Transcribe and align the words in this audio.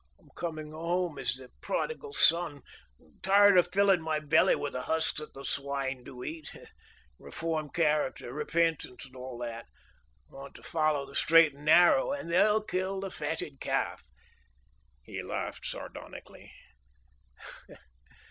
I'm 0.19 0.29
coming 0.35 0.71
home 0.71 1.19
as 1.19 1.35
the 1.35 1.51
Prodigal 1.61 2.11
Son, 2.13 2.63
tired 3.21 3.55
of 3.55 3.71
filling 3.71 4.01
my 4.01 4.17
belly 4.19 4.55
with 4.55 4.73
the 4.73 4.81
husks 4.81 5.19
that 5.19 5.35
the 5.35 5.45
swine 5.45 6.03
do 6.03 6.23
eat; 6.23 6.51
reformed 7.19 7.75
character, 7.75 8.33
repentant 8.33 9.05
and 9.05 9.15
all 9.15 9.37
that; 9.37 9.67
want 10.27 10.55
to 10.55 10.63
follow 10.63 11.05
the 11.05 11.13
straight 11.13 11.53
and 11.53 11.65
narrow; 11.65 12.11
and 12.13 12.31
they'll 12.31 12.63
kill 12.63 12.99
the 12.99 13.11
fatted 13.11 13.59
calf." 13.59 14.01
He 15.03 15.21
laughed 15.21 15.67
sardonically. 15.67 16.51